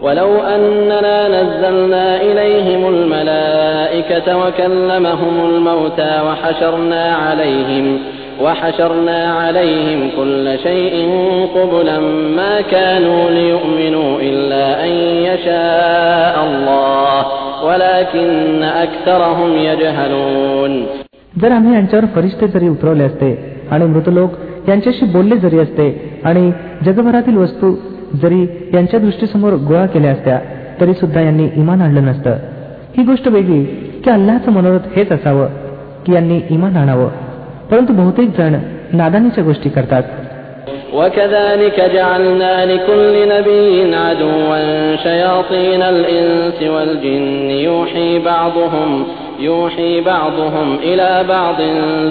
[0.00, 7.98] ولو أننا نزلنا إليهم الملائكة وكلمهم الموتى وحشرنا عليهم
[8.42, 10.94] وحشرنا عليهم كل شيء
[11.54, 11.98] قبلا
[12.38, 14.92] ما كانوا ليؤمنوا إلا أن
[15.28, 17.18] يشاء الله
[17.64, 20.72] ولكن أكثرهم يجهلون
[21.42, 23.30] जर आम्ही यांच्यावर फरिश्ते जरी उतरवले असते
[23.70, 24.30] आणि मृतलोक
[24.68, 25.86] यांच्याशी बोलले जरी असते
[26.24, 26.50] आणि
[26.86, 27.74] जगभरातील वस्तू
[28.22, 30.38] जरी यांच्या दृष्टीसमोर गोळा केल्या असत्या
[30.80, 32.36] तरी सुद्धा यांनी इमान आणलं नसतं
[32.96, 33.64] ही गोष्ट वेगळी
[34.04, 35.46] की अल्लाचं मनोरथ हेच असावं
[36.06, 37.08] की यांनी इमान आणावं
[37.70, 38.54] परंतु बहुतेक जण
[38.92, 40.02] नादानीच्या गोष्टी करतात
[40.94, 44.56] وكذلك جعلنا لكل نبي عدوا
[44.96, 48.90] شياطين الإنس والجن يوحي بعضهم
[49.40, 51.58] يوحي بعضهم إلى بعض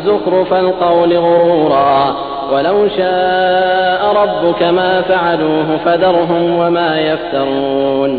[0.08, 2.16] زخرف القول غرورا
[2.52, 8.12] ولو شاء ربك ما فعلوه فذرهم وما يفترون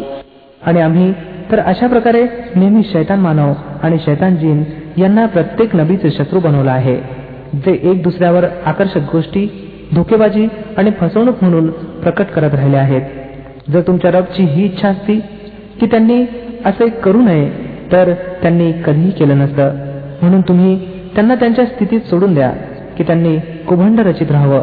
[0.66, 1.12] आणि आम्ही
[1.50, 2.22] तर अशा प्रकारे
[2.56, 4.62] नेहमी शैतान मानव आणि शैतान जीन
[4.98, 6.96] यांना प्रत्येक नबीचे शत्रू बनवला आहे
[7.64, 9.46] जे एक दुसऱ्यावर आकर्षक गोष्टी
[9.94, 10.46] धोकेबाजी
[10.78, 11.68] आणि फसवणूक म्हणून
[12.02, 15.18] प्रकट करत राहिले आहेत जर तुमच्या रबची ही इच्छा असती
[15.80, 16.24] की त्यांनी
[16.64, 17.48] असे करू नये
[17.92, 18.12] तर
[18.42, 19.74] त्यांनी कधीही केलं नसतं
[20.22, 20.76] म्हणून तुम्ही
[21.14, 22.50] त्यांना त्यांच्या स्थितीत सोडून द्या
[22.98, 23.36] की त्यांनी
[23.68, 24.62] कुभंड रचित राहावं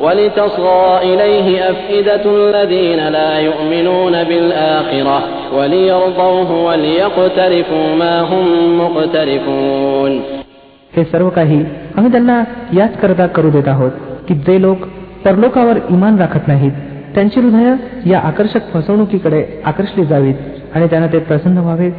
[0.00, 5.18] ولتصغى إليه أفئدة الذين لا يؤمنون بالآخرة
[5.52, 8.44] وليرضوه وليقترفوا ما هم
[8.78, 10.20] مقترفون
[10.96, 11.64] हे सर्व काही
[11.96, 13.90] आम्ही त्यांना याच करता करू देत आहोत
[14.28, 14.86] की जे लोक
[15.24, 16.72] परलोकावर इमान राखत नाहीत
[17.14, 17.74] त्यांची हृदय
[18.10, 20.34] या आकर्षक फसवणुकीकडे आकर्षली जावीत
[20.74, 21.92] आणि त्यांना ते प्रसन्न व्हावेत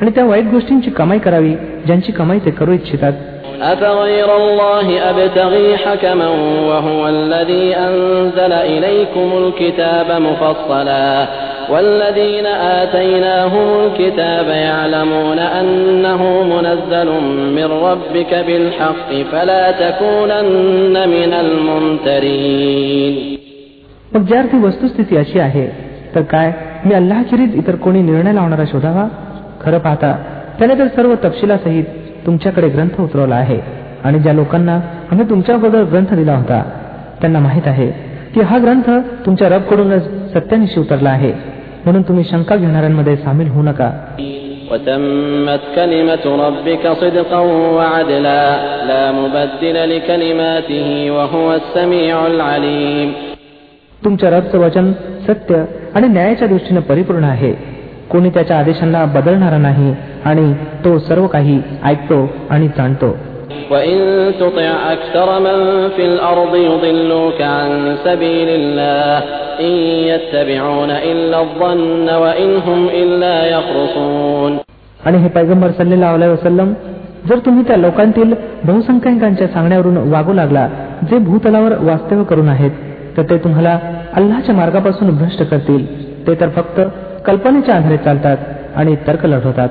[0.00, 1.54] आणि त्या वाईट गोष्टींची कमाई करावी
[1.86, 3.12] ज्यांची कमाई ते करू इच्छितात
[3.60, 6.28] أفغير الله أبتغي حكما
[6.70, 11.26] وهو الذي أنزل إليكم الكتاب مفصلا
[11.70, 17.08] والذين آتيناهم الكتاب يعلمون أنه منزل
[17.56, 23.14] من ربك بالحق فلا تكونن من الممترين
[24.14, 25.66] मग ज्या अर्थी वस्तुस्थिती अशी आहे
[26.14, 26.52] तर काय
[26.84, 29.06] मी अल्लाखेरीज इतर कोणी निर्णय लावणारा शोधावा
[29.61, 30.23] खरं पाहता
[30.59, 31.83] त्याने तर सर्व तपशिलासहित
[32.25, 33.59] तुमच्याकडे ग्रंथ उतरवला आहे
[34.03, 34.75] आणि ज्या लोकांना
[35.11, 36.63] आम्ही तुमच्या अगोदर ग्रंथ दिला होता
[37.21, 37.91] त्यांना माहीत आहे
[38.33, 41.33] की हा ग्रंथ तुमच्या रबकडूनच सत्यानिशी उतरला आहे.
[41.85, 43.91] म्हणून तुम्ही शंका घेणाऱ्यांमध्ये सामील होऊ नका.
[54.03, 54.93] तुमच्या रबचं वचन
[55.27, 57.80] सत्य आणि न्यायाच्या दृष्टीने परिपूर्ण आहे.
[58.11, 59.93] कोणी त्याच्या आदेशांना बदलणार नाही
[60.25, 63.17] आणि तो सर्व काही ऐकतो आणि जाणतो.
[75.05, 76.73] आणि हे पैगंबर सल्लेला वसलम
[77.29, 78.33] जर तुम्ही त्या लोकांतील
[78.63, 80.67] बहुसंख्यांकांच्या सांगण्यावरून वागू लागला
[81.11, 82.71] जे भूतलावर वास्तव्य करून आहेत
[83.17, 83.79] तर ते तुम्हाला
[84.13, 86.11] अल्लाच्या मार्गापासून भ्रष्ट करतील.
[86.27, 86.81] ते तर फक्त
[87.25, 88.37] कल्पनेच्या आधारे चालतात
[88.75, 89.69] आणि तर्क लढवतात.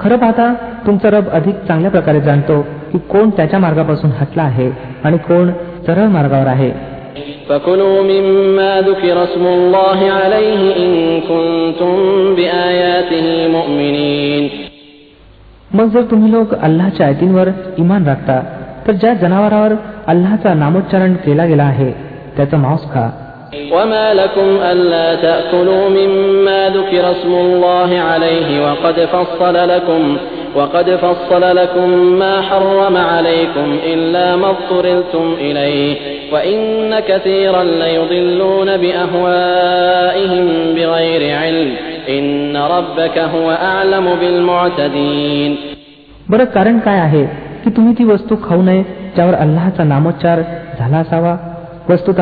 [0.00, 0.54] खरं पाहता
[0.86, 4.70] तुमचा रब अधिक चांगल्या प्रकारे जाणतो की कोण त्याच्या मार्गापासून हटला आहे
[5.04, 5.50] आणि कोण
[5.86, 6.70] सरळ मार्गावर आहे.
[15.74, 18.42] मग जर तुम्ही लोक अल्लाच्या आयतींवर इमान राखता
[18.87, 19.73] तर ज्या जनावरावर
[20.07, 21.91] अल्लाचा नामोच्चारण केला गेला आहे
[22.37, 23.07] त्याचं मांस खा
[23.71, 30.17] وما لكم ألا تأكلوا مما ذكر اسم الله عليه وقد فصل لكم
[30.55, 31.89] وقد فصل لكم
[32.19, 35.95] ما حرم عليكم إلا ما اضطررتم إليه
[36.33, 36.59] وإن
[36.99, 41.69] كثيرا ليضلون بأهوائهم بغير علم
[42.09, 45.51] إن ربك هو أعلم بالمعتدين
[46.29, 47.25] बरं कारण काय आहे
[47.64, 48.82] की तुम्ही ती वस्तू खाऊ नये
[49.14, 50.42] ज्यावर अल्लाचा नामोच्चार
[50.78, 51.36] झाला असावा.
[51.88, 52.14] वस्तुत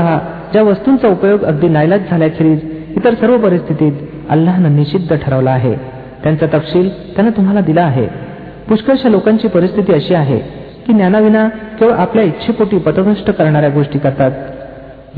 [0.52, 2.60] ज्या वस्तूंचा उपयोग अगदी नाईलाज झाल्याखेरीज
[2.96, 3.92] इतर सर्व परिस्थितीत
[4.30, 5.74] अल्लानं निषिद्ध ठरवला आहे.
[6.22, 8.06] त्यांचा तपशील त्यानं तुम्हाला दिला आहे.
[8.68, 10.38] पुष्कळशा लोकांची परिस्थिती अशी आहे
[10.86, 14.32] की ज्ञानाविना केवळ आपल्या इच्छेपोटी पथभ्रष्ट करणाऱ्या गोष्टी करतात.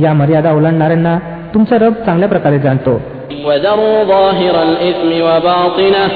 [0.01, 1.19] या मर्यादा ओलांडणाऱ्यांना
[1.55, 3.01] तुमचा रब चांगल्या प्रकारे जाणतो.
[3.46, 6.10] وذروا ظاهر الإثم وباطنه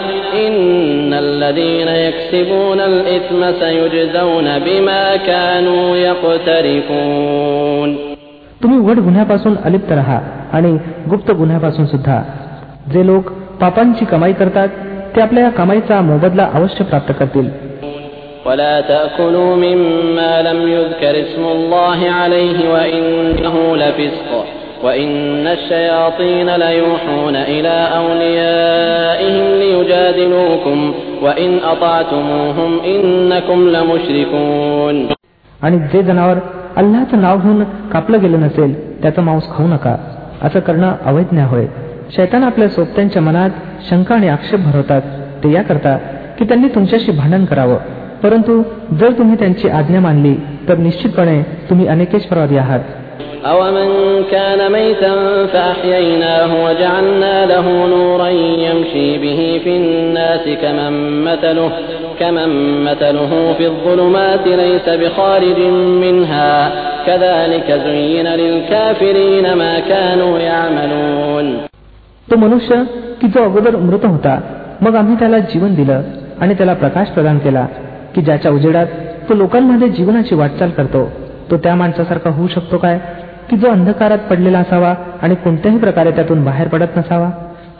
[0.48, 7.89] إن الذين يكسبون الإثم سيجزون بما كانوا يقترفون
[8.63, 10.19] तुम्ही उघड गुन्ह्यापासून अलिप्त राहा
[10.54, 10.72] आणि
[11.10, 12.22] गुप्त गुन्ह्यापासून सुद्धा
[12.94, 13.31] जे लोक
[13.62, 14.69] पापांची कमाई करतात
[15.16, 17.50] ते आपल्या या कमाईचा मोबदला अवश्य प्राप्त करतील
[18.45, 24.30] ولا تأكلوا مما لم يذكر اسم الله عليه وإنه لفسق
[24.83, 34.95] وإن الشياطين ليوحون إلى أوليائهم ليجادلوكم وإن أطعتموهم إنكم لمشركون
[35.63, 36.38] आणि जे जनावर
[36.75, 37.63] अल्लाचं नाव घेऊन
[37.94, 39.95] कापलं गेलं नसेल त्याचा मांस खाऊ नका
[40.42, 41.66] असं करणं अवैज्ञ होय
[42.16, 43.50] शैतान आपल्या सोबत्यांच्या मनात
[43.89, 45.01] शंका आणि आक्षेप भरवतात
[45.44, 45.98] ते याकरता
[46.39, 47.78] की त्यांनी तुमच्याशी भांडण करावं
[48.24, 48.62] परंतु
[49.00, 50.33] जर तुम्ही त्यांची आज्ञा मानली
[50.69, 52.80] तर निश्चितपणे तुम्ही अनेकेश्वरवादी आहात
[53.45, 53.89] أومن
[54.31, 55.13] كان ميتا
[55.54, 58.30] فأحييناه وجعلنا له نورا
[58.68, 60.94] يمشي به في الناس كمن
[61.24, 61.72] مثله
[62.19, 62.50] كمن
[62.83, 65.60] مثله في الظلمات ليس بخارج
[66.04, 66.72] منها
[67.07, 71.48] كذلك زين للكافرين ما كانوا يعملون
[72.31, 72.75] तो मनुष्य
[73.22, 74.33] की जो अगोदर मृत होता
[74.81, 76.01] मग आम्ही त्याला जीवन दिलं
[76.42, 77.66] आणि त्याला प्रकाश प्रदान केला
[78.16, 78.88] की ज्याच्या उजेडात
[79.30, 81.10] तो लोकांमध्ये जीवनाची वाटचाल करतो
[81.51, 83.00] तो त्या माणसासारखा होऊ शकतो काय
[83.50, 87.30] की जो अंधकारात पडलेला असावा आणि कोणत्याही प्रकारे त्यातून बाहेर पडत नसावा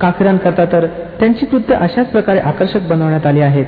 [0.02, 0.86] काफिरांकरता तर
[1.20, 3.66] त्यांची कृत्य अशाच प्रकारे आकर्षक बनवण्यात आली आहेत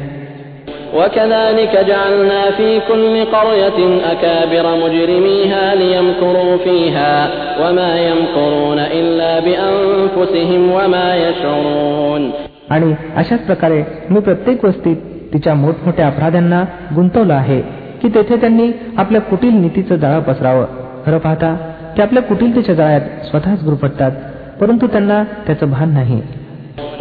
[0.95, 7.13] وكذلك جعلنا في كل قرية أكابر مجرميها ليمكروا فيها
[7.61, 12.31] وما يمكرون إلا بأنفسهم وما يشعرون
[12.71, 14.97] आणि अशाच प्रकारे मी प्रत्येक वस्तीत
[15.33, 16.63] तिच्या मोठमोठ्या अपराध्यांना
[16.95, 17.59] गुंतवलं आहे
[18.01, 20.65] की तेथे त्यांनी आपल्या कुटील नीतीचं जाळं पसरावं
[21.05, 21.55] खरं पाहता
[21.97, 24.11] ते आपल्या कुटिलतेच्या जाळ्यात स्वतःच गुरफटतात
[24.59, 26.21] परंतु त्यांना त्याचं भान नाही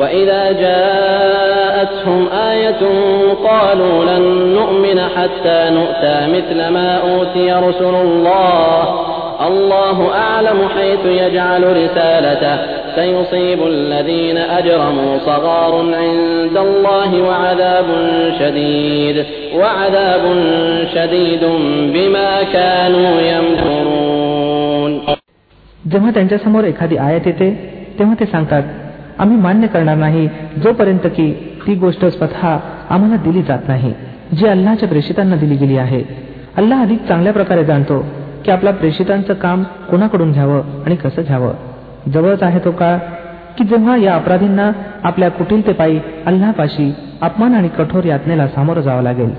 [0.01, 2.21] وإذا جاءتهم
[2.51, 2.83] آية
[3.49, 4.25] قالوا لن
[4.59, 8.83] نؤمن حتى نؤتى مثل ما أوتي رسل الله
[9.47, 12.57] الله أعلم حيث يجعل رسالته
[12.95, 17.87] سيصيب الذين أجرموا صغار عند الله وعذاب
[18.41, 19.17] شديد
[19.59, 20.25] وعذاب
[20.95, 21.45] شديد
[21.95, 24.06] بما كانوا يمكرون
[25.91, 27.51] जेव्हा त्यांच्यासमोर एखादी आयत येते
[27.99, 28.63] तेव्हा ते सांगतात
[29.19, 30.29] आम्ही मान्य करणार नाही
[30.63, 31.33] जोपर्यंत की
[31.67, 32.47] ती गोष्ट स्वतः
[32.91, 33.93] आम्हाला दिली जात नाही
[34.33, 36.03] जी अल्लाच्या प्रेषितांना दिली गेली आहे
[36.57, 37.99] अल्लाह अधिक चांगल्या प्रकारे जाणतो
[38.45, 42.99] की आपल्या प्रेषितांचं काम कोणाकडून घ्यावं आणि कसं घ्यावं जवळच आहे तो काळ
[43.59, 44.71] की जेव्हा या अपराधींना
[45.05, 46.93] आपल्या कुटिलतेपायी अल्लापाशी
[47.23, 49.31] अपमान आणि कठोर यातनेला सामोरं जावं लागेल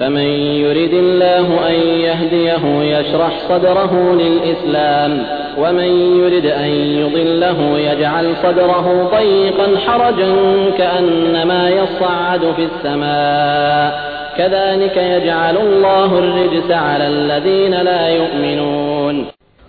[0.00, 0.28] فمن
[0.62, 5.12] يرد الله أن يهديه يشرح صدره للإسلام
[5.58, 6.70] ومن يرد أن
[7.00, 8.86] يضله يجعل صدره
[9.16, 10.30] ضيقا حرجا
[10.78, 13.90] كأنما يصعد في السماء
[14.38, 19.16] كذلك يجعل الله الرجس على الذين لا يؤمنون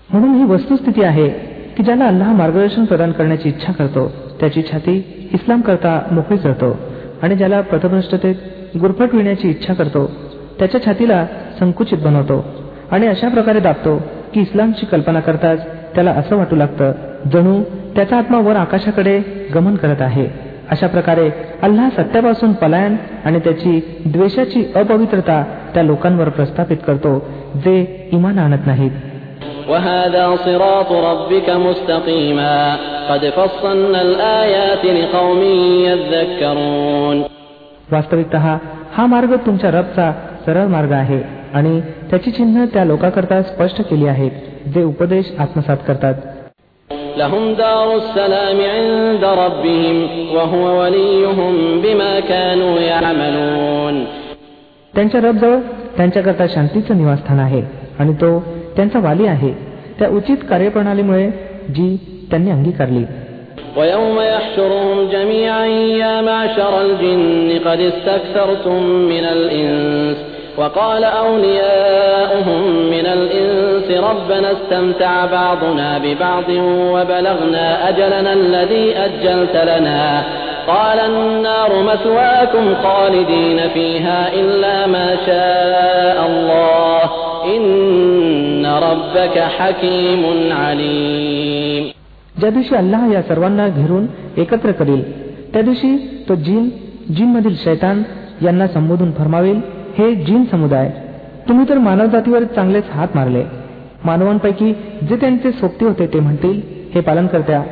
[0.10, 1.27] म्हणून ही वस्तुस्थिती आहे
[1.77, 4.06] की ज्याला अल्लाह मार्गदर्शन प्रदान करण्याची इच्छा करतो
[4.39, 4.95] त्याची छाती
[5.33, 6.69] इस्लाम करता मोकळी करतो
[7.24, 10.06] आणि ज्याला पथभ्रष्टतेत गुरफटविण्याची इच्छा करतो
[10.60, 11.25] त्याच्या छातीला
[11.60, 12.44] संकुचित बनवतो
[12.92, 13.98] आणि अशा प्रकारे दाबतो
[14.34, 16.92] की इस्लामची कल्पना करताच त्याला असं वाटू लागतं
[17.32, 17.62] जणू
[17.96, 19.20] त्याचा आत्मा वर आकाशाकडे
[19.54, 20.54] गमन करत आहे.
[20.70, 21.31] अशा प्रकारे
[21.62, 25.44] अल्लाह सत्यापासून पलायन आणि त्याची द्वेषाची अपवित्रता
[25.75, 28.90] त्या लोकांवर प्रस्थापित करतो जे इमान आणत नाहीत.
[37.90, 40.12] वास्तविकत हा मार्ग तुमच्या रबचा
[40.46, 41.44] सरळ मार्ग आहे.
[41.54, 41.80] आणि
[42.10, 46.14] त्याची चिन्ह त्या लोकांकरता स्पष्ट केली आहेत जे उपदेश आत्मसात करतात
[47.18, 49.97] لهم دار السلام عند ربهم
[50.35, 53.95] وهو وليهم بما كانوا يعملون
[54.94, 55.57] त्यांच्या रबजवळ
[55.97, 57.61] त्यांच्याकरता शांतीचं निवासस्थान आहे
[57.99, 58.30] आणि तो
[58.76, 59.52] त्यांचा वाली आहे
[59.99, 61.30] त्या उचित कार्यप्रणालीमुळे
[61.76, 61.95] जी
[62.31, 63.04] त्यांनी अंगीकारली
[63.78, 65.66] ويوم يحشرهم جميعا
[66.04, 68.80] يا معشر الجن قد استكثرتم
[69.11, 70.18] من الإنس
[70.57, 72.61] وقال أولياؤهم
[72.94, 76.49] من الإنس ربنا استمتع بعضنا ببعض
[76.94, 80.23] وبلغنا أجلنا الذي أجلت لنا
[80.68, 87.02] قال النار مثواكم خالدين فيها إلا ما شاء الله
[87.56, 91.83] إن ربك حكيم عليم
[92.40, 94.06] ज्या दिवशी अल्लाह या सर्वांना घेरून
[94.42, 95.02] एकत्र करील
[95.54, 95.97] त्या दिवशी
[96.30, 96.69] तो जिन
[97.16, 98.04] जिन मधील शैतान
[98.42, 99.59] यांना संबोधून फरमावेल
[99.98, 100.91] हे जिन समुदाय
[101.48, 103.44] तुम्ही तर मानवजातीवर चांगलेच हात मारले.
[104.05, 104.72] मानवांपैकी
[105.08, 106.60] जे त्यांचे सोबती होते ते म्हणतील
[106.94, 107.63] हे पालन करत्या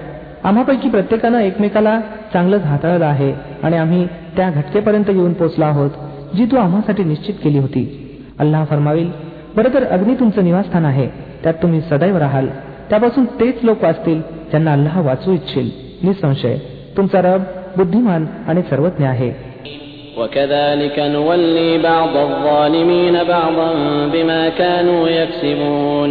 [0.45, 2.01] आम्हापैकी प्रत्येकानं एकमेकाला
[2.33, 5.91] चांगलंच हाताळलं आहे आणि आम्ही त्या घटकेपर्यंत येऊन पोचलो आहोत
[6.37, 7.83] जी तू आम्हासाठी निश्चित केली होती.
[8.39, 9.11] अल्लाह फरमावील
[9.57, 11.09] बरं तर अग्नी तुमचं निवासस्थान आहे
[11.43, 12.47] त्यात तुम्ही सदैव राहाल.
[12.91, 15.71] त्यापासून तेच लोक वाचतील ज्यांना अल्लाह वाचू इच्छिल.
[16.03, 16.59] निसंशय
[16.97, 17.43] तुमचा रब
[17.77, 19.52] बुद्धिमान आणि सर्वज्ञ आहे.
[20.18, 23.70] وكذلك نولي بعض الظالمين بعضا
[24.14, 26.10] بما كانوا يكسبون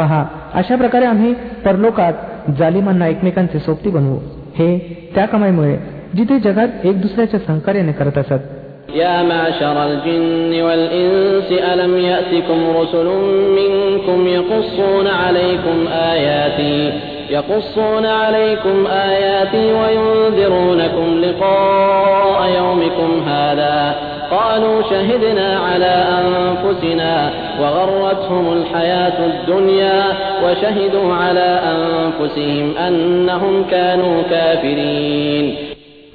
[0.00, 0.20] पहा
[0.60, 1.32] अशा प्रकारे आम्ही
[1.64, 2.14] परलोकात
[2.58, 4.16] जालिमांना एकमेकांचे सोबती बनवू
[4.58, 4.68] हे
[5.14, 5.76] त्या कमाईमुळे
[6.16, 8.42] जिथे जगात एक दुसऱ्याच्या सहकार्याने करत असत
[8.94, 13.08] يا معشر الجن والإنس ألم يأتكم رسل
[13.58, 15.76] منكم يقصون عليكم
[16.12, 16.78] آياتي
[17.30, 21.89] يقصون عليكم آياتي وينذرونكم لقاء
[23.00, 23.94] يومكم هذا
[24.30, 27.30] قالوا شهدنا على أنفسنا
[27.60, 29.98] وغرتهم الحياة الدنيا
[30.44, 35.46] وشهدوا على أنفسهم أنهم كانوا كافرين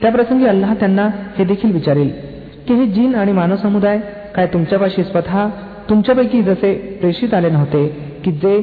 [0.02, 1.04] त्या प्रसंगी अल्लाह त्यांना
[1.38, 2.10] हे देखील विचारेल
[2.68, 4.00] की हे जीन आणि मानव समुदाय
[4.36, 5.48] काय तुमच्यापाशी स्वतः
[5.90, 7.86] तुमच्यापैकी जसे प्रेषित आले नव्हते
[8.26, 8.56] की जे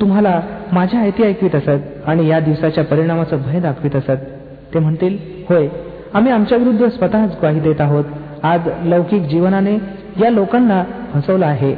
[0.00, 0.40] तुम्हाला
[0.72, 4.26] माझ्या आयती ऐकवित असत आणि या दिवसाच्या परिणामाचं भय दाखवित असत
[4.74, 5.16] ते म्हणतील
[5.48, 5.68] होय
[6.15, 8.05] आम्ही आमच्या विरुद्ध स्वतःच ग्वाही देत आहोत.
[8.43, 9.75] आज लौकिक जीवनाने
[10.21, 11.75] या लोकांना फसवलं आहे.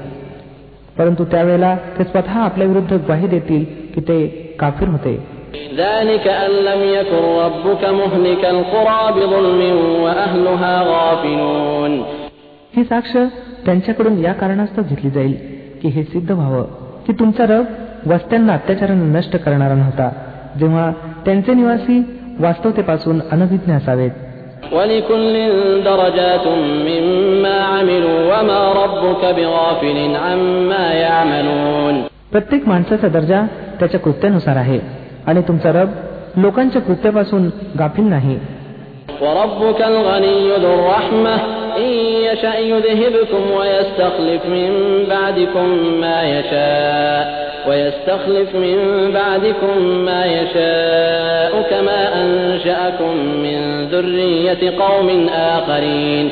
[0.98, 3.66] परंतु त्यावेळेला ते स्वतः आपल्या विरुद्ध ग्वाही देतील
[3.96, 4.28] की ते
[4.60, 5.28] काफीर होते.
[12.76, 13.18] ही साक्ष
[13.66, 15.38] त्यांच्याकडून या कारणास्तव घेतली जाईल
[15.82, 16.64] की हे सिद्ध व्हावं.
[17.08, 17.66] की तुमचा रब
[18.06, 20.10] वस्त्यांना अत्याचाराने नष्ट करणारा नव्हता.
[20.60, 20.92] जेव्हा
[21.26, 24.12] त्यांचे निवासी वास्तवतेपासून अनभिज्ञ असावेत.
[24.73, 25.35] ولكل
[25.85, 26.47] درجات
[26.89, 31.95] مما عملوا وما ربك بغافل عما يعملون
[32.33, 33.41] प्रत्येक माणसाचा दर्जा
[33.81, 34.79] त्याच्या कृत्यानुसार आहे
[35.27, 35.89] आणि तुमचा रब
[36.37, 38.39] लोकांच्या कृत्यापासून गाफील नाही
[41.77, 41.93] وربك الغني ذو الرحمة إن
[42.25, 44.71] يشأ يذهبكم ويستخلف من
[45.09, 56.31] بعدكم ما يشاء ويستخلف من بعدكم ما يشاء كما أنشأكم من ذرية قوم آخرين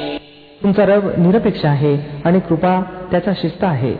[0.63, 3.95] तुमचा रब निरपेक्ष आहे आणि कृपा त्याचा शिस्त आहे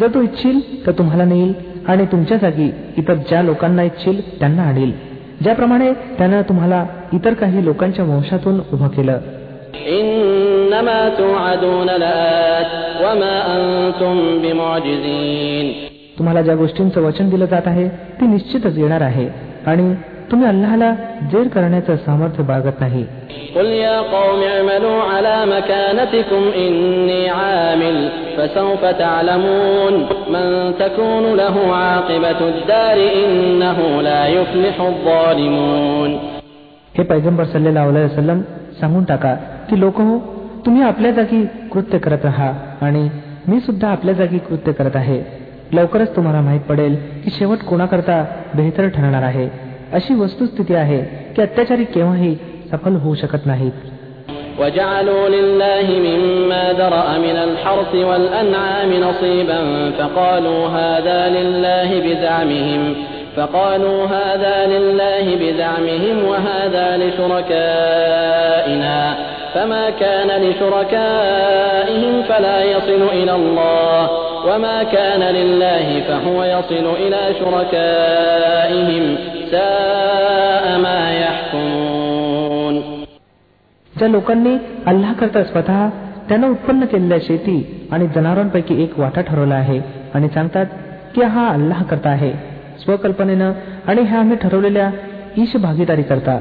[0.00, 1.52] जर तो इच्छील तर तुम्हाला नेईल
[1.88, 4.92] आणि तुमच्या जागी इतर ज्या लोकांना इच्छील त्यांना आणील
[5.40, 9.18] ज्याप्रमाणे त्यानं तुम्हाला इतर काही लोकांच्या वंशातून उभं केलं
[10.00, 12.70] إنما توعدون لآت
[13.04, 15.66] وما أنتم بمعجزين
[16.18, 17.88] तुम्हाला ज्या गोष्टींचं वचन दिलं जात आहे
[18.20, 19.26] ती निश्चितच येणार आहे
[19.66, 19.94] आणि
[20.30, 20.90] तुम्ही अल्लाहला
[21.32, 23.04] जेर करण्याचं सामर्थ्य बाळगत नाही
[23.56, 27.96] قل يا قوم اعملوا على مكانتكم إني عامل
[28.36, 29.94] فسوف تعلمون
[30.34, 30.46] من
[30.82, 36.10] تكون له عاقبة الدار إنه لا يفلح الظالمون
[36.96, 38.40] हे पैगंबर सल्लेला वसलम
[38.80, 39.34] सांगून टाका
[39.70, 40.18] की लोक हो
[40.66, 42.52] तुम्ही आपल्या जागी कृत्य करत राहा
[42.86, 43.08] आणि
[43.48, 45.22] मी सुद्धा आपल्या जागी कृत्य करत आहे
[45.72, 49.48] लवकरच तुम्हाला माहीत पडेल की शेवट कोणाकरता बेहतर ठरणार आहे
[49.92, 51.02] अशी वस्तुस्थिती आहे
[51.36, 52.36] की अत्याचारी केव्हाही
[52.72, 53.72] सफल होऊ शकत नाहीत
[54.60, 59.60] وجعلوا لله مما ذرأ من الحرث والأنعام نصيبا
[59.98, 62.94] فقالوا هذا لله بزعمهم
[63.36, 69.16] فقالوا هذا لله بزعمهم وهذا لشركائنا
[69.54, 74.00] فما كان لشركائهم فلا يصل إلى الله
[74.46, 79.04] وما كان لله فهو يصل إلى شركائهم
[79.52, 82.74] ساء ما يحكمون
[83.92, 84.54] ज्या लोकांनी
[84.90, 85.80] अल्लाह करता स्वतः
[86.28, 87.56] त्यानं उत्पन्न केलेल्या शेती
[87.92, 89.78] आणि जनावरांपैकी एक वाटा ठरवला आहे
[90.14, 90.66] आणि सांगतात
[91.14, 92.32] की हा अल्लाह करता आहे
[92.84, 93.52] स्वकल्पनेनं
[93.88, 94.90] आणि ह्या आम्ही ठरवलेल्या
[95.42, 96.38] ईश भागीदारी करता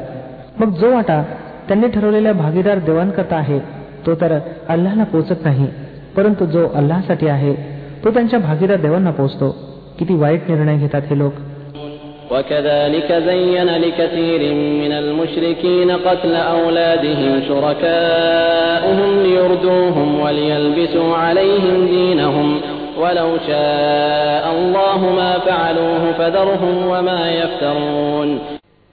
[0.59, 1.21] मग जो वाटा
[1.67, 3.59] त्यांनी ठरवलेल्या भागीदार देवांकरता आहे
[4.05, 4.37] तो तर
[4.69, 5.67] अल्लाहला पोचत नाही
[6.15, 7.53] परंतु जो अल्लाहसाठी आहे
[8.03, 9.49] तो त्यांच्या भागीदार देवांना पोचतो
[9.99, 11.33] किती वाईट निर्णय घेतात हे लोक
[12.31, 14.41] وكذلك زين لكثير
[14.81, 22.61] من المشركين قتل أولادهم شركاؤهم ليردوهم وليلبسوا عليهم دينهم
[22.97, 28.29] ولو شاء الله ما فعلوه فذرهم وما يفترون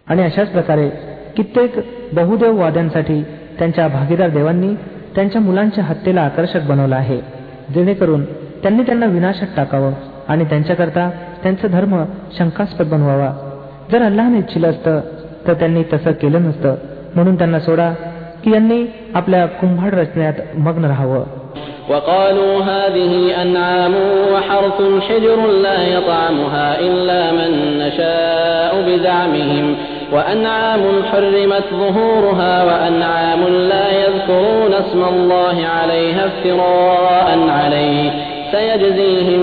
[0.07, 0.89] आणि अशाच प्रकारे
[1.37, 1.75] कित्येक
[2.13, 3.23] बहुदेव वाद्यांसाठी
[3.59, 4.75] त्यांच्या भागीदार देवांनी
[5.15, 7.21] त्यांच्या मुलांच्या हत्येला आकर्षक बनवलं आहे
[7.75, 8.25] जेणेकरून
[8.63, 9.93] त्यांनी त्यांना विनाशात टाकावं
[10.29, 11.11] आणि त्यांच्याकरता
[11.43, 12.05] त्यांचा धर्म
[12.39, 13.33] शंकास्पद बनवावा
[13.93, 15.01] जर अल्लाहने इच्छिलं असतं
[15.47, 16.75] तर त्यांनी तसं केलं नसतं
[17.15, 17.93] म्हणून त्यांना सोडा
[18.45, 18.85] की यांनी
[19.15, 21.25] आपल्या कुंभाड रचण्यात मग्न राहावं
[21.91, 23.13] وقالوا هذه
[23.43, 23.95] أنعام
[24.33, 29.67] وحرث حجر لا يطعمها إلا من نشاء بزعمهم
[30.13, 38.11] وأنعام حرمت ظهورها وأنعام لا يذكرون اسم الله عليها افتراء عليه
[38.53, 39.43] سيجزيهم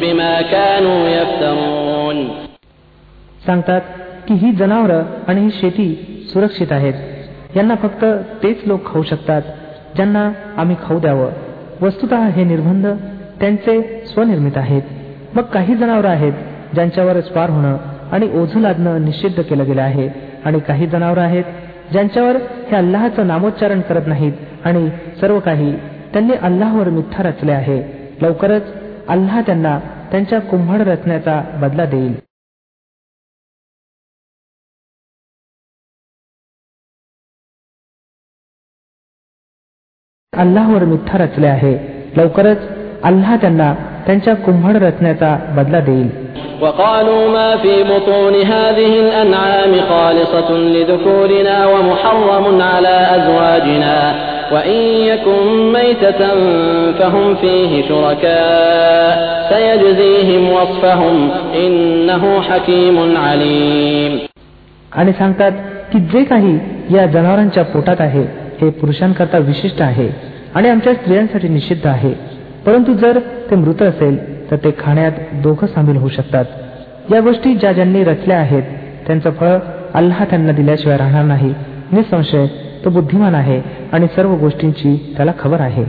[0.00, 2.18] بما كانوا يفترون
[3.46, 3.80] सांगतात
[4.28, 5.88] की ही जनावरं आणि ही शेती
[6.32, 6.94] सुरक्षित आहेत
[7.56, 8.04] यांना फक्त
[8.42, 9.42] तेच लोक खाऊ शकतात
[9.96, 11.30] ज्यांना आम्ही खाऊ द्यावं
[11.82, 12.86] वस्तुत हे निर्बंध
[13.40, 14.82] त्यांचे स्वनिर्मित आहेत
[15.34, 16.32] मग काही जनावर आहेत
[16.74, 17.76] ज्यांच्यावर स्वार होणं
[18.11, 20.09] आणि ओझं लादणं निषिद्ध केलं गेलं आहे.
[20.45, 21.43] आणि काही जनावर आहेत
[21.91, 24.33] ज्यांच्यावर हे अल्लाहचं नामोच्चारण करत नाहीत
[24.65, 24.89] आणि
[25.21, 25.75] सर्व काही
[26.13, 27.83] त्यांनी अल्लाहवर मिथ्या रचले आहे.
[28.21, 28.63] लवकरच
[29.07, 29.79] अल्लाह त्यांना
[30.11, 32.15] त्यांच्या कुंभड रचण्याचा बदला देईल.
[40.33, 41.73] अल्लाहवर मिथ्या रचले आहे.
[42.17, 42.57] लवकरच
[43.03, 43.73] अल्लाह त्यांना
[44.05, 46.28] त्यांच्या कुंभड रचण्याचा बदला देईल.
[46.60, 54.14] وقالوا ما في بطون هذه الأنعام خالصة لذكورنا ومحرم على أزواجنا
[54.52, 54.80] وإن
[55.10, 56.20] يكن ميتة
[56.98, 59.14] فهم فيه شركاء
[59.50, 64.12] سيجزيهم وصفهم إنه حكيم عليم
[64.92, 65.52] आणि सांगतात
[65.92, 66.58] की जे काही
[66.90, 68.22] या जनावरांच्या पोटात आहे
[68.60, 70.08] हे पुरुषांकरता विशिष्ट आहे
[70.54, 72.12] आणि आमच्या स्त्रियांसाठी निषिद्ध आहे
[72.66, 73.18] परंतु जर
[73.50, 74.16] ते मृत असेल
[74.50, 76.44] तर ते खाण्यात दोघं सामील होऊ शकतात
[77.12, 78.62] या गोष्टी ज्या ज्यांनी रचल्या आहेत
[79.06, 79.58] त्यांचं फळ
[79.94, 81.52] अल्लाह त्यांना दिल्याशिवाय राहणार नाही
[81.92, 82.46] निसंशय
[82.84, 83.60] तो बुद्धिमान आहे
[83.92, 85.84] आणि सर्व गोष्टींची त्याला खबर आहे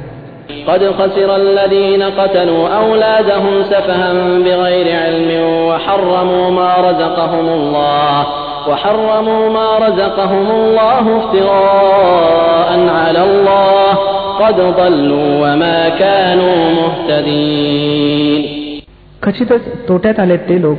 [0.68, 4.14] قد خسر الذين قتلوا أولادهم سفها
[4.46, 5.30] بغير علم
[5.68, 8.26] وحرموا ما رزقهم الله
[8.70, 18.42] وحرموا ما رزقهم الله افتراء على الله قد ضلوا وما كانوا مهتدين
[19.22, 20.78] खचितच तोट्यात आले ते लोक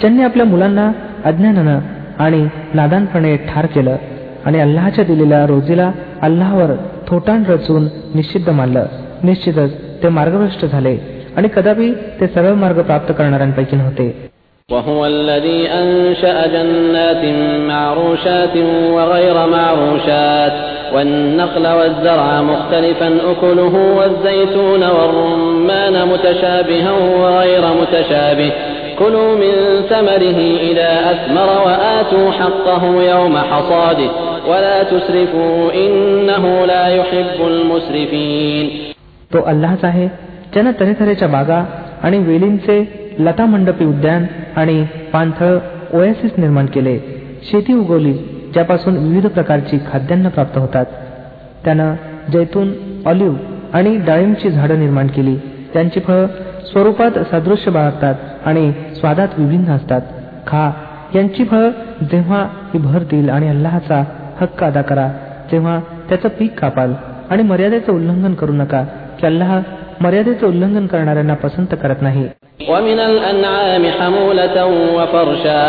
[0.00, 0.90] ज्यांनी आपल्या मुलांना
[1.24, 1.78] अज्ञानानं
[2.18, 3.96] आणि नादानपणे ठार केलं
[4.44, 5.90] आणि अल्लाहच्या दिलेल्या रोजीला
[6.22, 6.74] अल्लाहवर
[7.08, 8.86] थोटाण रचून निश्चिद्ध मानलं
[9.24, 10.96] निश्चितच ते मार्गभ्रष्ट झाले
[11.36, 14.23] आणि कदापि ते सरळ मार्ग प्राप्त करणाऱ्यांपैकी नव्हते
[14.70, 17.24] وهو الذي أنشأ جنات
[17.68, 18.56] معروشات
[18.96, 20.52] وغير معروشات
[20.94, 28.52] والنخل والزرع مختلفا أكله والزيتون والرمان متشابها وغير متشابه
[28.98, 29.54] كلوا من
[29.90, 30.38] ثمره
[30.70, 34.10] إذا أثمر وآتوا حقه يوم حصاده
[34.48, 38.66] ولا تسرفوا إنه لا يحب المسرفين
[39.32, 40.06] तो अल्लाहच आहे
[40.52, 41.64] ज्यानं तऱ्हेतऱ्हेच्या बागा
[42.02, 42.78] आणि वेलींचे
[43.19, 44.25] लता मंडपी उद्यान
[44.55, 45.57] आणि पाणथळ
[45.93, 46.97] ओएसिस निर्माण केले.
[47.43, 48.13] शेती उगवली
[48.53, 50.85] ज्यापासून विविध प्रकारची खाद्यान्न प्राप्त होतात.
[51.65, 51.95] त्यानं
[52.31, 52.73] जैतून
[53.05, 53.37] ऑलिव्ह
[53.73, 55.35] आणि डाळिंबची झाडं निर्माण केली.
[55.73, 56.27] त्यांची फळं
[56.65, 60.01] स्वरूपात सदृश्य बाळगतात आणि स्वादात विभिन्न असतात.
[60.47, 60.71] खा
[61.15, 61.69] यांची फळं
[62.11, 64.03] जेव्हा ही भरतील आणि अल्लाहचा
[64.41, 65.07] हक्क अदा करा
[65.51, 66.93] तेव्हा त्याचं पीक कापाल
[67.29, 68.83] आणि मर्यादेचं उल्लंघन करू नका
[69.19, 69.59] की अल्लाह
[70.01, 72.27] मर्यादेचं उल्लंघन करणाऱ्यांना पसंत करत नाही.
[72.68, 74.56] ومن الأنعام حمولة
[74.96, 75.66] وفرشا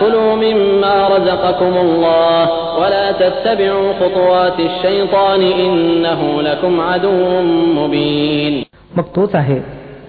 [0.00, 2.40] كلوا مما رزقكم الله
[2.80, 7.40] ولا تتبعوا خطوات الشيطان إنه لكم عدو
[7.78, 8.54] مبين
[8.96, 9.58] मग तोच आहे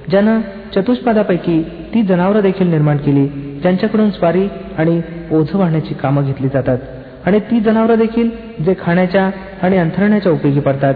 [0.09, 0.41] ज्यानं
[0.75, 1.61] चतुष्पादापैकी
[1.93, 3.25] ती जनावरं देखील निर्माण केली
[3.61, 4.47] ज्यांच्याकडून स्वारी
[4.77, 5.01] आणि
[5.31, 6.77] ओझ वाढण्याची कामं घेतली जातात
[7.25, 8.29] आणि ती जनावरं देखील
[8.65, 9.29] जे खाण्याच्या
[9.61, 10.93] आणि अंथरण्याच्या उपयोगी पडतात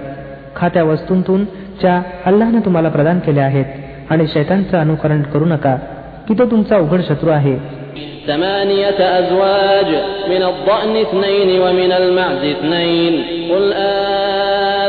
[0.55, 1.43] खात्या वस्तूंतून
[1.81, 3.65] ज्या अल्लाहने तुम्हाला प्रदान केल्या आहेत
[4.09, 5.75] आणि शैतांचं अनुकरण करू नका
[6.27, 7.57] की तो तुमचा उघड शत्रू आहे
[8.27, 9.89] ثمانية أزواج
[10.29, 13.13] من الضأن اثنين ومن المعز اثنين
[13.51, 13.73] قل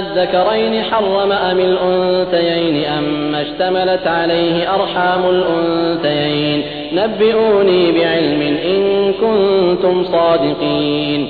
[0.01, 6.63] أذكرين حرم أم الأنثيين أم اشتملت عليه أرحام الأنثيين
[6.93, 8.41] نبئوني بعلم
[8.73, 8.83] إن
[9.23, 11.21] كنتم صادقين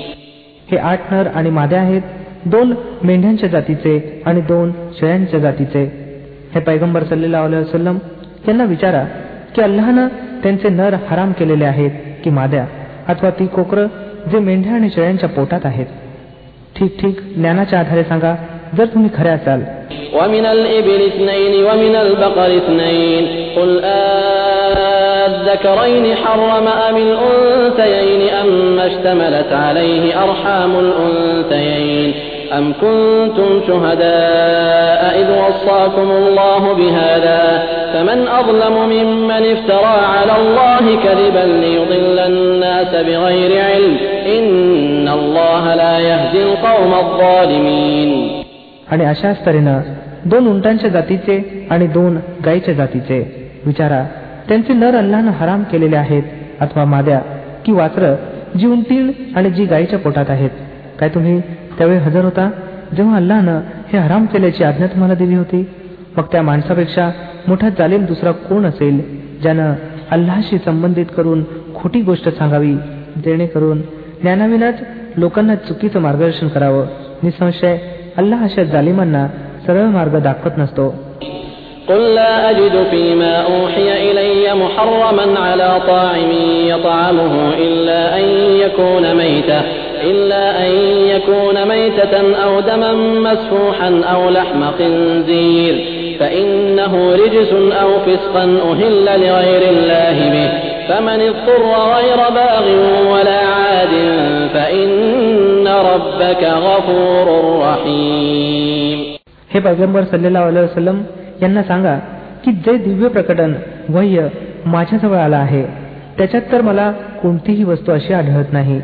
[0.71, 2.01] हे आठ नर आणि माद्या आहेत
[2.45, 5.83] दोन मेंढ्यांच्या जातीचे आणि दोन शेळ्यांच्या जातीचे
[6.55, 7.97] हे पैगंबर सल्लेला वसलम
[8.47, 9.03] यांना विचारा
[9.55, 10.07] की अल्लाहनं
[10.43, 11.91] त्यांचे नर हराम केलेले आहेत
[12.23, 12.65] की माद्या
[13.09, 13.85] अथवा ती कोकर
[14.31, 15.85] जे मेंढ्या आणि शेळ्यांच्या पोटात आहेत
[16.75, 18.35] ठीक ठीक ज्ञानाच्या आधारे सांगा
[18.77, 19.61] जर तुम्ही खरे असाल
[20.13, 23.23] ومن الإبل اثنين ومن البقر اثنين
[23.57, 23.71] قل
[25.27, 32.13] أذكرين حرم أم الأنثيين أم اشتملت عليه أرحام الأنثيين
[32.57, 37.41] أم كنتم شهداء إذ وصاكم الله بهذا
[37.93, 43.93] فمن أظلم ممن افترى على الله كذبا ليضل الناس بغير علم
[44.35, 48.11] إن الله لا يهدي القوم الظالمين
[48.91, 49.79] आणि अशाच तऱ्हेनं
[50.25, 51.35] दोन उंटांच्या जातीचे
[51.71, 53.19] आणि दोन गायीच्या जातीचे
[53.65, 54.03] विचारा
[54.47, 56.23] त्यांचे नर अल्लानं हराम केलेले आहेत
[56.61, 57.19] अथवा माद्या
[57.65, 58.03] की वासर
[58.59, 60.49] जी उंटील आणि जी गायीच्या पोटात आहेत
[60.99, 61.39] काय तुम्ही
[61.77, 62.49] त्यावेळी हजर होता
[62.97, 63.59] जेव्हा अल्लानं
[63.93, 65.65] हे हराम केल्याची आज्ञा तुम्हाला दिली होती
[66.17, 67.09] मग त्या माणसापेक्षा
[67.47, 68.99] मोठा जालीम दुसरा कोण असेल
[69.41, 69.73] ज्यानं
[70.11, 71.43] अल्लाशी संबंधित करून
[71.75, 72.73] खोटी गोष्ट सांगावी
[73.25, 73.81] जेणेकरून
[74.21, 74.81] ज्ञानाविनाच
[75.17, 76.85] लोकांना चुकीचं मार्गदर्शन करावं
[77.23, 77.77] निसंशय
[78.17, 79.27] अल्लाह अशा जालिमांना
[79.67, 80.93] सरळ मार्ग दाखवत नसतो
[81.89, 86.31] قل لا أجد فيما أوحي إلي محرما على طاعم
[86.65, 88.25] يطعمه إلا أن
[88.63, 90.71] يكون ميتة إلا أن
[91.13, 95.75] يكون ميتة أو دما مسفوحا أو لحم خنزير
[96.19, 100.49] فإنه رجس أو فسقا أهل لغير الله به
[100.87, 101.63] فمن اضطر
[101.95, 102.65] غير باغ
[103.11, 103.93] ولا عاد
[104.53, 107.27] فإن ربك غفور
[107.63, 108.99] رحيم
[109.53, 111.01] हे पैगंबर सल्लेला वसलम
[111.41, 111.95] यांना सांगा
[112.45, 113.53] की जे दिव्य प्रकटन
[113.89, 114.27] वह्य
[114.65, 115.63] माझ्याजवळ आलं आहे
[116.17, 118.79] त्याच्यात तर मला कोणतीही वस्तू अशी आढळत नाही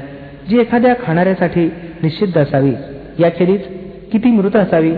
[0.48, 1.64] जी एखाद्या खाणाऱ्यासाठी
[2.02, 2.72] निषिद्ध असावी
[3.18, 3.60] याखेरीज
[4.12, 4.92] किती मृत असावी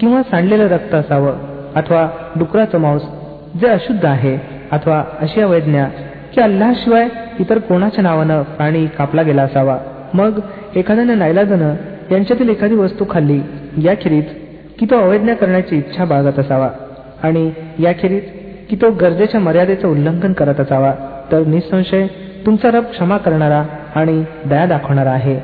[0.00, 1.38] किंवा सांडलेलं रक्त असावं
[1.74, 3.02] अथवा डुकराचं मांस
[3.60, 4.38] जे अशुद्ध आहे
[4.72, 5.84] अथवा अशी अवैज्ञा
[6.34, 7.08] की अल्लाशिवाय
[7.40, 9.78] इतर कोणाच्या नावानं प्राणी कापला गेला असावा.
[10.14, 10.38] मग
[10.76, 11.74] एखाद्यानं नाईलाजानं
[12.10, 13.40] यांच्यातील एखादी वस्तू खाल्ली
[13.82, 14.24] याखेरीज
[14.78, 16.68] की तो अवैज्ञा करण्याची इच्छा बाळगत असावा
[17.22, 18.22] आणि याखेरीज
[18.70, 20.92] की तो गरजेच्या मर्यादेचं उल्लंघन करत असावा.
[21.32, 22.06] तर निसंशय
[22.46, 23.64] तुमचा रब क्षमा करणारा
[23.95, 25.37] आणि दया दाखवणारा आहे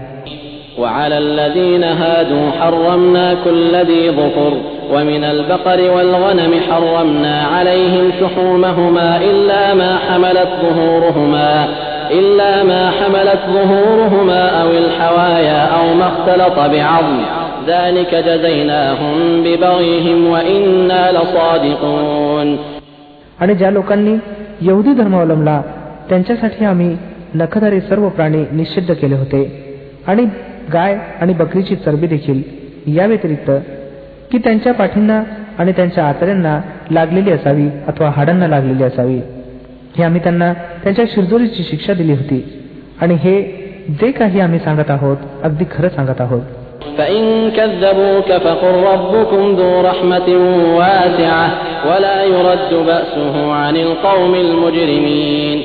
[0.78, 4.54] وعلى الذين هادوا حرمنا كل ذي ظفر
[4.94, 11.68] ومن البقر والغنم حرمنا عليهم شحومهما إلا ما حملت ظهورهما
[12.12, 17.20] إلا ما حملت ظهورهما أو الحوايا أو ما اختلط بعظم
[17.68, 22.50] ذلك جزيناهم ببغيهم وإنا لصادقون
[23.40, 24.16] आणि ज्या लोकांनी
[24.62, 25.62] यहुदी धर्म अवलंबला
[26.10, 26.96] त्यांच्यासाठी आम्ही
[27.36, 29.44] नखधारी सर्व प्राणी निषिद्ध केले होते
[30.08, 30.26] आणि
[30.74, 32.42] गाय आणि बकरीची चरबी देखील
[32.98, 33.52] या व्यतिरिक्त
[34.32, 35.22] की त्यांच्या पाठींना
[35.58, 36.60] आणि त्यांच्या आतड्यांना
[36.92, 39.20] लागलेली असावी अथवा हाडांना लागलेली असावी
[39.98, 40.52] हे आम्ही त्यांना
[40.84, 42.44] त्यांच्या शिरजोरीची शिक्षा दिली होती
[43.02, 43.42] आणि हे
[44.00, 46.42] जे काही आम्ही सांगत आहोत अगदी खरं सांगत आहोत
[46.98, 50.28] فإن كذبوك فقل ربكم ذو رحمة
[50.78, 51.46] واسعة
[51.90, 55.58] ولا يرد بأسه عن القوم المجرمين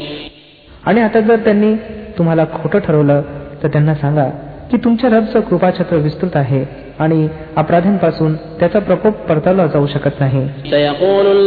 [0.85, 1.75] आणि आता जर त्यांनी
[2.17, 3.21] तुम्हाला खोटं ठरवलं
[3.63, 4.25] तर त्यांना सांगा
[4.71, 6.65] की तुमच्या रबचं कृपाछत्र विस्तृत आहे
[6.99, 10.47] आणि अपराध्यांपासून त्याचा प्रकोप परतावला जाऊ शकत नाही.
[10.47, 11.45] सयकुलु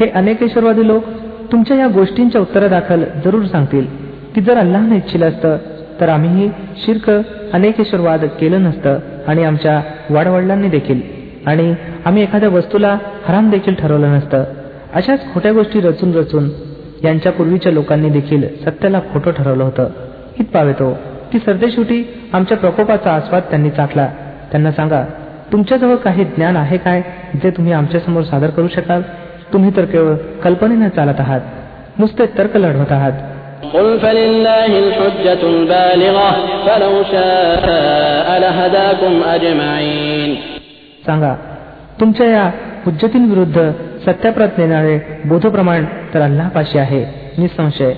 [0.00, 1.04] हे अनेकेश्वरवादी लोक
[1.52, 3.86] तुमच्या या गोष्टींच्या उत्तरादाखल जरूर सांगतील
[4.34, 5.56] की जर अल्लाहने इच्छिलं असतं
[6.00, 7.10] तर आम्हीही शिर्क
[7.52, 11.00] अनेकेश्वरवाद केलं नसतं आणि आमच्या वाडवडिलांनी देखील
[11.46, 11.72] आणि
[12.04, 14.44] आम्ही एखाद्या वस्तूला हराम देखील ठरवलं नसतं
[14.94, 16.48] अशाच खोट्या गोष्टी रचून रचून
[17.04, 19.88] यांच्या पूर्वीच्या लोकांनी देखील सत्याला खोटं ठरवलं होतं
[20.38, 20.92] हित पावेतो
[21.32, 24.06] की सरदेशेवटी आमच्या प्रकोपाचा आस्वाद त्यांनी चाकला
[24.50, 25.04] त्यांना सांगा
[25.52, 27.02] तुमच्याजवळ काही ज्ञान आहे काय
[27.42, 29.02] जे तुम्ही आमच्यासमोर सादर करू शकाल
[29.52, 31.40] तुम्ही तर केवळ कल्पनेनं चालत आहात
[31.98, 33.12] नुसते तर्क लढवत आहात
[33.64, 36.30] قل فلله الحجة البالغة
[36.66, 40.30] فلو شاء لهداكم أجمعين
[41.06, 41.34] सांगा
[42.00, 42.50] तुमच्या या
[42.86, 43.70] हुज्जतींविरुद्ध
[44.06, 45.84] सत्याप्रत नेणारे बोधप्रमाण
[46.14, 47.04] तर अल्लापाशी आहे
[47.38, 47.92] निसंशय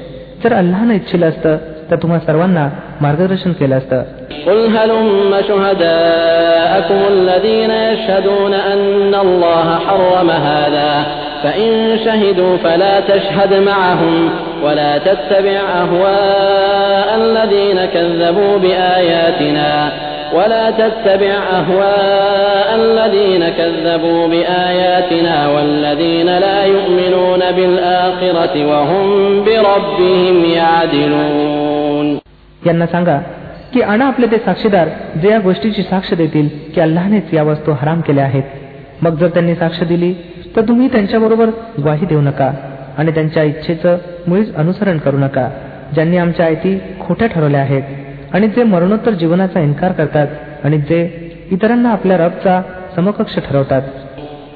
[0.44, 1.56] जर अल्लानं इच्छिलं असतं
[1.90, 2.68] तर तुम्हा सर्वांना
[3.00, 4.02] मार्गदर्शन केलं असतं
[4.46, 10.92] قل هلم شهداءكم الذين يشهدون أن الله حرم هذا
[11.42, 14.30] فإن شهدوا فلا تشهد معهم
[14.62, 19.92] ولا تتبع أهواء الذين كذبوا بآياتنا
[20.32, 29.06] ولا تتبع أهواء الذين كذبوا بآياتنا والذين لا يؤمنون بالآخرة وهم
[29.44, 32.18] بربهم يعدلون
[32.66, 33.18] यांना सांगा
[33.72, 34.88] की आणा आपले ते साक्षीदार
[35.22, 38.42] जे या गोष्टीची साक्ष देतील की अल्लाहनेच या वस्तू हराम केल्या आहेत
[39.02, 40.12] मग जर त्यांनी साक्ष दिली
[40.56, 41.50] तर तुम्ही त्यांच्याबरोबर
[41.82, 42.50] ग्वाही देऊ नका
[42.98, 43.96] आणि त्यांच्या इच्छेचं
[44.28, 45.48] मुळीच अनुसरण करू नका
[45.94, 47.82] ज्यांनी आमच्या आयती खोट्या ठरवल्या आहेत
[48.32, 50.26] आणि जे मरणोत्तर जीवनाचा इन्कार करतात
[50.64, 51.00] आणि जे
[51.50, 52.62] इतरांना आपल्या रबचा
[52.96, 53.82] समकक्ष ठरवतात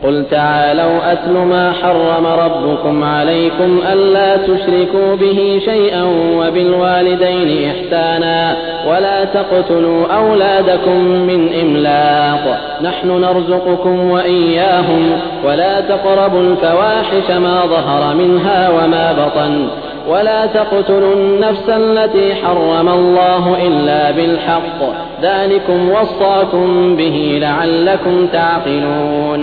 [0.04, 6.02] قل تعالوا أتل ما حرم ربكم عليكم ألا تشركوا به شيئا
[6.38, 8.56] وبالوالدين إحسانا
[8.88, 12.44] ولا تقتلوا أولادكم من إملاق
[12.82, 15.04] نحن نرزقكم وإياهم
[15.44, 19.68] ولا تقربوا الفواحش ما ظهر منها وما بطن
[20.08, 24.80] ولا تقتلوا النفس التي حرم الله إلا بالحق
[25.22, 29.40] ذلكم وصاكم به لعلكم تعقلون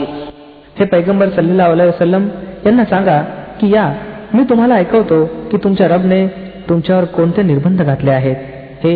[0.79, 2.23] हे पैगंबर सल्लेला वसलम
[2.65, 3.17] यांना सांगा
[3.59, 3.85] की या
[4.33, 6.25] मी तुम्हाला ऐकवतो की तुमच्या रबने
[6.69, 8.35] तुमच्यावर कोणते निर्बंध घातले आहेत
[8.83, 8.93] हे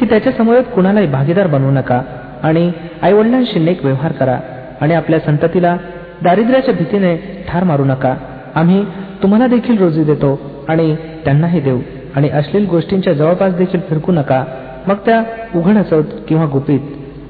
[0.00, 2.00] की त्याच्या समोर कुणालाही भागीदार बनवू नका
[2.42, 2.70] आणि
[3.02, 4.38] आईवडिलांशी नेक व्यवहार करा
[4.80, 5.76] आणि आपल्या संततीला
[6.22, 7.16] दारिद्र्याच्या भीतीने
[7.48, 8.14] ठार मारू नका
[8.54, 8.82] आम्ही
[9.22, 10.30] तुम्हाला देखील रोजी देतो
[10.68, 11.80] आणि त्यांनाही देऊ
[12.16, 14.44] आणि अश्लील गोष्टींच्या जवळपास देखील फिरकू नका
[14.86, 15.22] मग त्या
[15.54, 16.80] उघड असोत किंवा गुपित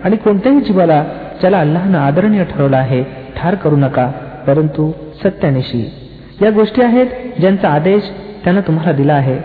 [0.05, 1.03] आणि कोणत्याही जीवाला
[1.41, 3.03] ज्याला अल्लाहनं आदरणीय ठरवलं आहे
[3.37, 4.07] ठार करू नका
[4.47, 4.91] परंतु
[5.25, 5.83] सत्यानिशी
[6.43, 7.07] या गोष्टी आहेत
[7.41, 8.03] ज्यांचा आदेश
[8.45, 9.37] त्यानं तुम्हाला दिला आहे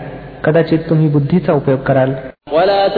[0.44, 2.12] कदाचित तुम्ही बुद्धीचा उपयोग कराल
[2.52, 2.88] ولا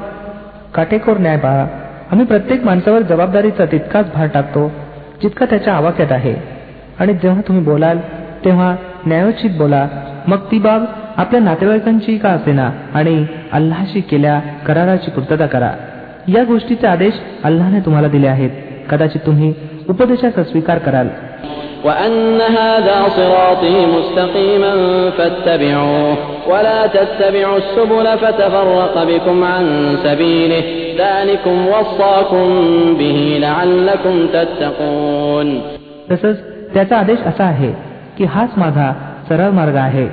[0.75, 1.78] काटेकोर न्याय पहा
[2.12, 4.72] आम्ही प्रत्येक माणसावर जबाबदारीचा तितकाच भार टाकतो
[5.22, 6.36] जितका त्याच्या आवाक्यात आहे.
[7.00, 7.98] आणि जेव्हा तुम्ही बोलाल
[8.46, 9.88] तेव्हा न्यायोचित बोला.
[10.28, 10.86] मग ती बाब
[11.18, 15.72] आपल्या नातेवाईकांची का असेना आणि अल्लाशी केल्या कराराची पूर्तता करा.
[16.28, 18.50] या गोष्टीचे आदेश अल्लाने तुम्हाला दिले आहेत.
[18.90, 19.54] कदाचित तुम्ही
[19.90, 21.08] उपदेशाचा स्वीकार कराल.
[21.85, 24.75] وأن هذا صراطي مستقيما
[25.11, 26.17] فاتبعوه
[26.49, 29.65] ولا تتبعوا السبل فتفرق بكم عن
[30.05, 30.63] سبيله
[30.99, 32.49] ذلكم وصاكم
[32.99, 35.49] به لعلكم تتقون
[36.11, 36.37] तसंच
[36.75, 37.73] त्याचा आदेश असा आहे
[38.19, 38.93] की हाच माझा
[39.29, 40.07] सरळ मार्ग आहे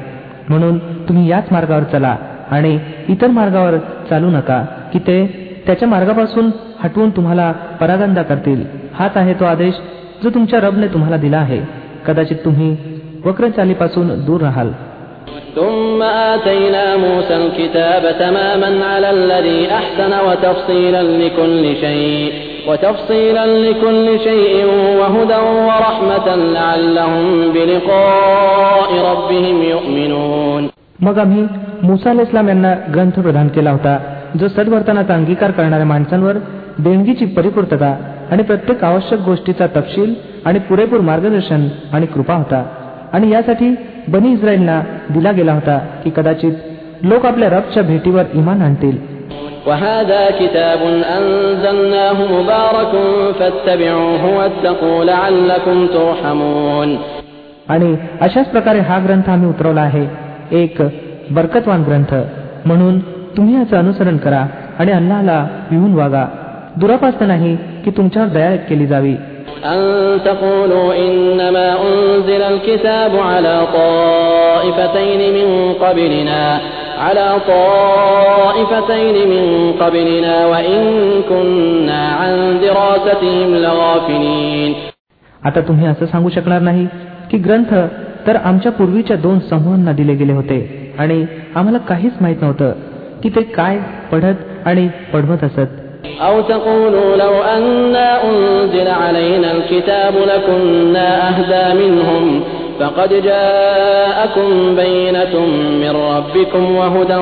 [0.50, 2.16] म्हणून तुम्ही याच मार्गावर चला
[2.52, 2.78] आणि
[3.10, 3.78] इतर मार्गावर
[4.10, 4.60] चालू नका
[4.94, 5.18] की ते
[5.66, 6.50] त्याच्या मार्गापासून
[6.84, 8.64] हटवून तुम्हाला परागंदा करतील
[8.94, 9.74] हाच आहे तो आदेश
[10.23, 11.61] जो तुमच्या रबने तुम्हाला दिला आहे
[12.07, 12.77] कदाचित तुम्ही
[13.25, 14.71] वक्र चालीपासून दूर राहाल.
[31.03, 31.47] मग आम्ही
[31.83, 33.99] मुसा इस्लाम यांना ग्रंथ प्रदान केला होता
[34.41, 36.33] जो सद्वर्तनाचा अंगीकार करणाऱ्या माणसांवर
[36.79, 37.97] देणगीची परिपूर्तता
[38.32, 40.14] आणि प्रत्येक आवश्यक गोष्टीचा तपशील
[40.46, 42.64] आणि पुरेपूर मार्गदर्शन आणि कृपा होता
[43.14, 43.74] आणि यासाठी
[44.08, 46.54] बनी इस्रायलना दिला गेला होता की कदाचित
[47.04, 48.98] लोक आपल्या रबच्या भेटीवर इमान आणतील
[49.68, 50.82] وهذا كتاب
[51.18, 52.94] أنزلناه مبارك
[53.40, 56.90] فاتبعوه واتقوا لعلكم ترحمون
[57.70, 60.06] आणि अशाच प्रकारे हा ग्रंथ आम्ही उतरवला आहे
[60.52, 60.82] एक
[61.32, 62.14] बरकतवान ग्रंथ
[62.66, 63.00] म्हणून
[63.38, 64.46] तुम्ही याचं अनुसरण करा
[64.80, 65.38] आणि अल्लाला
[65.70, 66.26] भिवून वागा
[66.78, 69.16] दुरापास्त नाही की तुमच्यावर दया केली जावी
[69.66, 69.82] أن
[70.26, 76.44] تقولوا إنما أنزل الكتاب على طائفتين من قبلنا
[77.00, 79.46] على طائفتين من
[79.82, 80.82] قبلنا وإن
[81.30, 84.74] كنا عن دراستهم لغافلين
[85.46, 86.86] आता तुम्ही असं सांगू शकणार नाही
[87.32, 87.72] की ग्रंथ
[88.28, 90.60] तर आमच्या पूर्वीच्या दोन समूहांना दिले गेले होते
[91.00, 92.72] आणि आम्हाला काहीच माहित नव्हतं
[93.24, 93.80] की ते काय
[94.12, 95.72] पढत आणि पडवत असत
[96.22, 102.44] أو تقولوا لو أنا أنزل علينا الكتاب لكنا أهدى منهم
[102.80, 105.40] فقد جاءكم بينة
[105.82, 107.22] من ربكم وهدى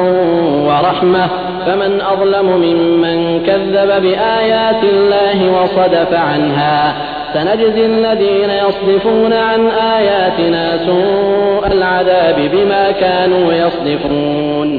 [0.68, 1.28] ورحمة
[1.66, 3.18] فمن أظلم ممن
[3.48, 6.94] كذب بآيات الله وصدف عنها
[7.34, 9.68] سنجزي الذين يصدفون عن
[9.98, 14.70] آياتنا سوء العذاب بما كانوا يصدفون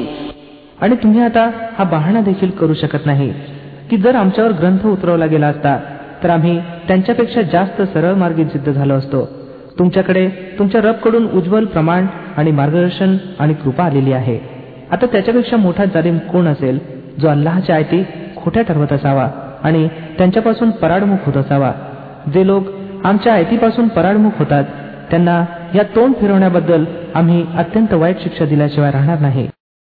[0.81, 1.43] आणि तुम्ही आता
[1.77, 3.31] हा बहाणा देखील करू शकत नाही
[3.90, 5.76] की जर आमच्यावर ग्रंथ उतरवला गेला असता
[6.22, 9.24] तर आम्ही त्यांच्यापेक्षा जास्त सरळ मार्गी सिद्ध झालो असतो.
[9.78, 14.38] तुमच्याकडे तुमच्या रबकडून उज्ज्वल प्रमाण आणि मार्गदर्शन आणि कृपा आलेली आहे.
[14.90, 16.78] आता त्याच्यापेक्षा मोठा जालिम कोण असेल
[17.20, 18.04] जो अल्लाहच्या आयती
[18.36, 19.28] खोट्या ठरवत असावा
[19.62, 21.72] आणि त्यांच्यापासून पराडमुख होत असावा?
[22.34, 22.64] जे लोक
[23.04, 24.64] आमच्या आयतीपासून पराडमुख होतात
[25.10, 25.44] त्यांना
[25.74, 29.48] या तोंड फिरवण्याबद्दल आम्ही अत्यंत वाईट शिक्षा दिल्याशिवाय राहणार नाही.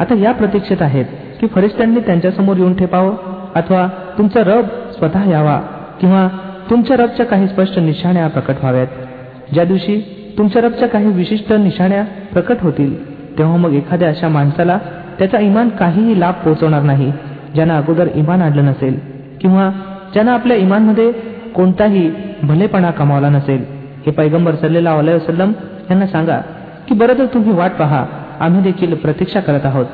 [0.00, 1.04] आता या प्रतीक्षेत आहेत
[1.40, 3.14] की फरिश्त्यांनी त्यांच्यासमोर येऊन ठेपावं
[3.54, 3.86] अथवा
[4.18, 5.58] तुमचा रब स्वतः यावा
[6.00, 6.28] किंवा
[6.70, 8.86] तुमच्या रबच्या काही स्पष्ट निशाण्या प्रकट व्हाव्यात.
[9.52, 10.00] ज्या दिवशी
[10.38, 12.94] तुमच्या रबच्या काही विशिष्ट निशाण्या प्रकट होतील
[13.38, 14.78] तेव्हा मग एखाद्या अशा माणसाला
[15.18, 17.12] त्याचा इमान काहीही लाभ पोहोचवणार नाही
[17.54, 18.98] ज्यानं अगोदर इमान आणलं नसेल
[19.40, 19.70] किंवा
[20.12, 21.10] ज्यानं आपल्या इमानमध्ये
[21.54, 22.10] कोणताही
[22.42, 23.64] भलेपणा कमावला नसेल.
[24.06, 25.52] हे पैगंबर सल्लेला वसलम
[25.90, 26.38] यांना सांगा
[26.88, 28.04] की बरं तर तुम्ही वाट पहा
[28.40, 29.86] आम्ही देखील प्रतीक्षा करत आहोत.